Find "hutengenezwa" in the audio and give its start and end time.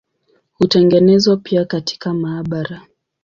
0.53-1.37